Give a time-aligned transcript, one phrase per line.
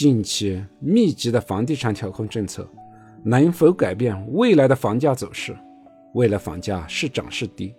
[0.00, 2.64] 近期密集的房地产调控政策
[3.24, 5.58] 能否改变未来的房价走势？
[6.14, 7.74] 未来房价是涨是跌？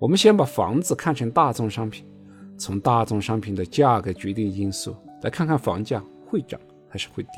[0.00, 2.04] 我们先把房子看成大宗商品，
[2.58, 7.34] 从大宗商品的价格决定因素来看看房价会涨还是会跌。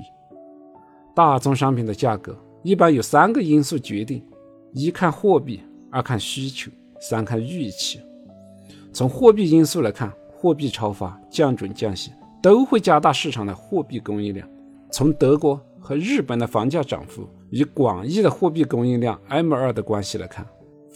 [1.14, 4.24] 大宗商品的价格一般有三个因素决定：
[4.72, 5.60] 一看货币，
[5.90, 8.00] 二看需求，三看预期。
[8.94, 12.10] 从货币因素来看，货币超发、降准、降息。
[12.42, 14.46] 都会加大市场的货币供应量。
[14.90, 20.46] 从德国和日本的房价涨幅与广义的货币供应量 M2 的关系来看，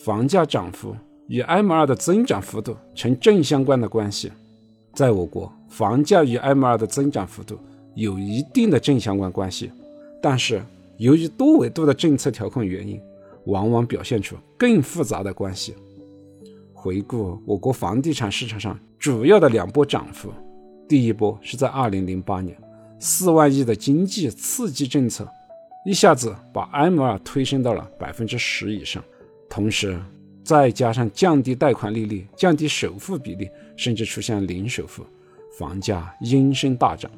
[0.04, 0.94] 房价涨幅
[1.28, 4.30] 与 M2 的增长幅度呈正相关的关系。
[4.92, 7.58] 在我国，房价与 M2 的增长幅度
[7.94, 9.70] 有一定的正相关关系，
[10.20, 10.62] 但是
[10.98, 13.00] 由于多维度的政策调控原因，
[13.44, 15.74] 往往表现出更复杂的关系。
[16.72, 20.30] 回顾我国房地产市场上主要的两波涨幅。
[20.88, 22.56] 第一波是在二零零八年，
[22.98, 25.28] 四万亿的经济刺激政策
[25.84, 29.02] 一下子把 M2 推升到了百分之十以上，
[29.50, 30.00] 同时
[30.44, 35.04] 再加上降低贷款利率、降低首付比例，甚至出现零首付，
[35.58, 37.10] 房价应声大涨。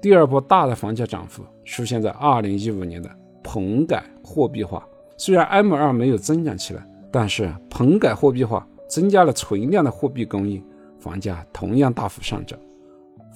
[0.00, 3.10] 第二波大的房价涨幅出现在二零一五年的
[3.42, 4.82] 棚改货币化，
[5.18, 10.64] 虽然 M2 没有增长起来，但是棚改货币化增加了存量的货币供应，
[10.98, 12.58] 房价同样大幅上涨。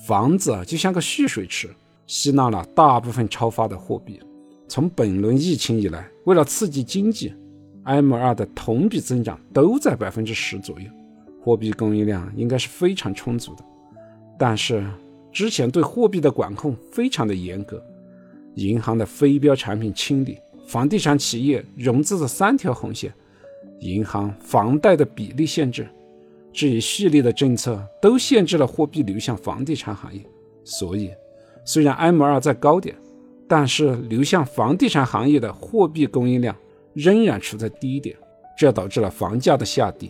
[0.07, 1.71] 房子就像个蓄水池，
[2.07, 4.21] 吸纳了大部分超发的货币。
[4.69, 7.33] 从本轮疫情以来，为了刺激经济
[7.87, 10.87] ，M2 的同比增长都在百分之十左右，
[11.43, 13.65] 货币供应量应该是非常充足的。
[14.39, 14.87] 但是
[15.33, 17.83] 之前对货币的管控非常的严格，
[18.57, 23.11] 银行的非标产品清理，房地产企业融资的三条红线，
[23.81, 25.89] 银行房贷的比例限制。
[26.55, 30.25] 这一系列的政策都限制了货币流向房地产行业，
[30.63, 31.11] 所以
[31.65, 32.95] 虽然 M2 在高点，
[33.49, 36.57] 但是流向房地产行业的货币供应量
[36.93, 38.17] 仍然处在低点，
[38.57, 40.09] 这导致了房价的下跌。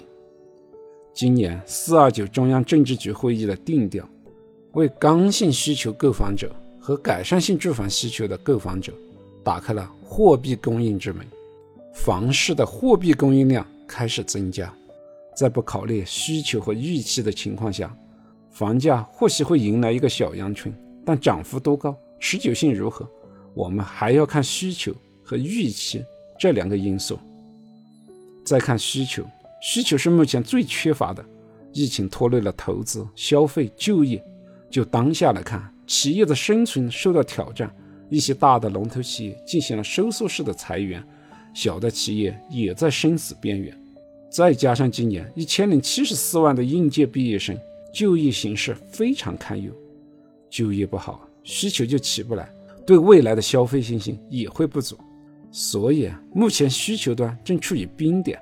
[1.15, 4.07] 今年四二九中央政治局会议的定调，
[4.73, 8.93] 为刚性需求购房者和改善性住房需求的购房者
[9.43, 11.25] 打开了货币供应之门，
[11.95, 14.71] 房市的货币供应量开始增加。
[15.35, 17.95] 在不考虑需求和预期的情况下，
[18.51, 20.73] 房价或许会迎来一个小阳春，
[21.05, 23.09] 但涨幅多高、持久性如何，
[23.53, 26.05] 我们还要看需求和预期
[26.39, 27.19] 这两个因素。
[28.45, 29.25] 再看需求，
[29.61, 31.25] 需求是目前最缺乏的。
[31.73, 34.25] 疫情拖累了投资、消费、就业。
[34.71, 37.75] 就当下来看，企业的生存受到挑战，
[38.09, 41.03] 一些大的龙头企业进行了收缩式的裁员，
[41.53, 43.77] 小的企业也在生死边缘。
[44.35, 47.57] 再加上今年一千零七十四万的应届毕业生，
[47.93, 49.73] 就业形势非常堪忧。
[50.51, 52.53] 就业不好，需求就起不来，
[52.85, 54.99] 对未来的消费信心也会不足。
[55.53, 58.37] 所以目前需求端正处于冰点。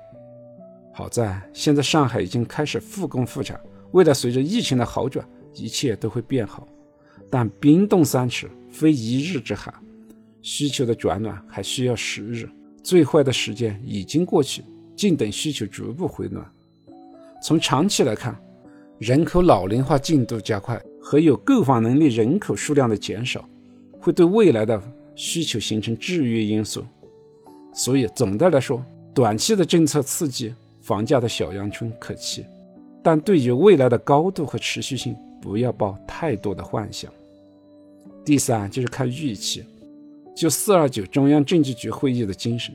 [0.91, 3.61] 好在现在上海已经开始复工复产，
[3.91, 5.23] 未来随着疫情的好转，
[5.53, 6.67] 一切都会变好。
[7.29, 9.71] 但冰冻三尺，非一日之寒，
[10.41, 12.49] 需求的转暖还需要时日。
[12.81, 14.63] 最坏的时间已经过去。
[14.95, 16.45] 静等需求逐步回暖。
[17.41, 18.35] 从长期来看，
[18.99, 23.47] 人口老龄化进度加快和有购房能力人口数量的减少，
[23.99, 24.81] 会对未来的
[25.15, 26.85] 需求形成制约因素。
[27.73, 28.83] 所以，总的来说，
[29.13, 32.45] 短期的政策刺激房价的小阳春可期，
[33.01, 37.11] 但对于未来的高度和持续性，不要抱太多的幻想。
[38.23, 39.65] 第三就是看预期，
[40.33, 42.73] 就四二九中央政治局会议的精神。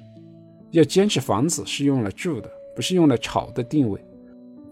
[0.71, 4.01] 要坚持房子是用来住的，不是用来炒的定位，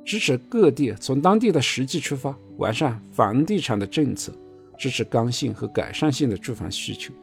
[0.04, 4.32] 支持各地从当地的实际出发，完善房地产的政策，
[4.78, 7.14] 支持刚性和改善性的住房需求，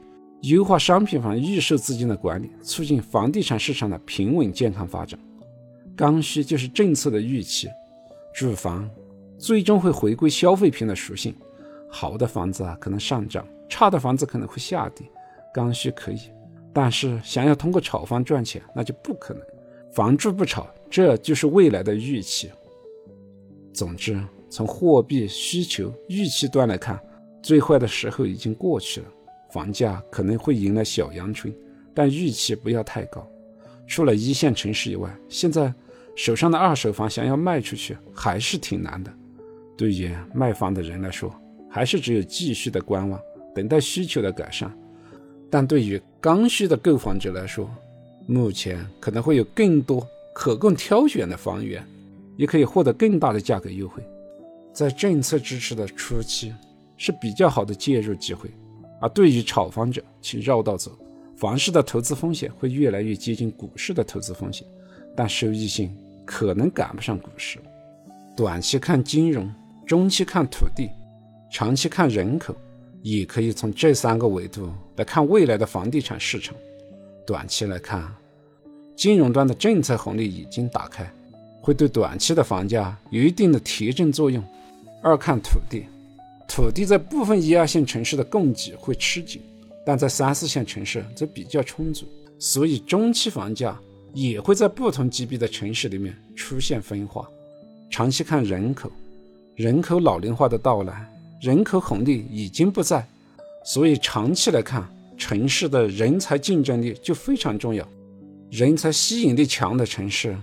[0.41, 5.19] 优化商品房预售资金的管理，促进房地产市场的平稳健康发展。
[5.95, 7.67] 刚需就是政策的预期，
[8.33, 8.89] 住房
[9.37, 11.35] 最终会回归消费品的属性，
[11.87, 15.07] 好的房子啊可能上涨，差的房子可能会下跌，
[15.53, 16.19] 刚需可以。
[16.73, 19.43] 但是想要通过炒房赚钱，那就不可能。
[19.91, 22.49] 房住不炒，这就是未来的预期。
[23.71, 26.99] 总之，从货币需求预期端来看，
[27.43, 29.07] 最坏的时候已经过去了，
[29.51, 31.53] 房价可能会迎来小阳春，
[31.93, 33.27] 但预期不要太高。
[33.85, 35.71] 除了一线城市以外，现在
[36.15, 39.13] 手上的二手房想要卖出去还是挺难的。
[39.77, 41.31] 对于卖房的人来说，
[41.69, 43.19] 还是只有继续的观望，
[43.53, 44.75] 等待需求的改善。
[45.53, 47.69] 但对于刚需的购房者来说，
[48.25, 50.03] 目前可能会有更多
[50.33, 51.87] 可供挑选的房源，
[52.35, 54.03] 也可以获得更大的价格优惠。
[54.73, 56.51] 在政策支持的初期
[56.97, 58.49] 是比较好的介入机会，
[58.99, 60.91] 而对于炒房者，请绕道走。
[61.35, 64.65] 房市的投资风险会越来越接近股市的投资风险，
[65.15, 65.95] 但收益性
[66.25, 67.59] 可能赶不上股市。
[68.35, 69.47] 短期看金融，
[69.85, 70.89] 中期看土地，
[71.51, 72.55] 长期看人口，
[73.03, 76.55] 也可以从这三个维度来看未来的房地产市场。
[77.27, 78.11] 短期来看，
[78.95, 81.07] 金融端的政策红利已经打开，
[81.61, 84.43] 会对短期的房价有一定的提振作用。
[85.03, 85.85] 二看土地。
[86.45, 89.41] 土地在部分一二线城市的供给会吃紧，
[89.85, 92.05] 但在三四线城市则比较充足，
[92.37, 93.79] 所以中期房价
[94.13, 97.27] 也会在不同级别的城市里面出现分化。
[97.89, 98.91] 长期看人口，
[99.55, 101.09] 人口老龄化的到来，
[101.43, 103.05] 人口红利已经不在，
[103.65, 104.87] 所以长期来看，
[105.17, 107.85] 城市的人才竞争力就非常重要。
[108.49, 110.37] 人才吸引力强的城市，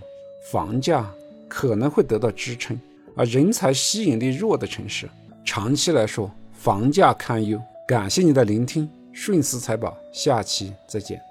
[0.52, 1.11] 房价
[1.49, 2.79] 可能会得到支撑，
[3.17, 5.08] 而人才吸引力弱的城市。
[5.43, 7.58] 长期来说，房价堪忧。
[7.88, 11.30] 感谢你的聆听，顺思财宝，下期再见。